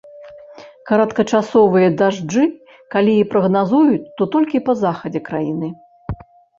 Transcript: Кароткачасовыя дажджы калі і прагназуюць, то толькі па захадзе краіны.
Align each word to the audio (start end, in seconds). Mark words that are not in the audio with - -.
Кароткачасовыя 0.91 1.89
дажджы 2.01 2.47
калі 2.97 3.13
і 3.21 3.29
прагназуюць, 3.37 4.03
то 4.19 4.23
толькі 4.35 4.67
па 4.67 4.73
захадзе 4.85 5.27
краіны. 5.33 5.67